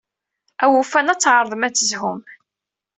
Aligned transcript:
Awufan 0.63 1.11
ad 1.13 1.19
tɛeṛḍem 1.19 1.65
ad 1.67 1.73
tezhum. 1.75 2.21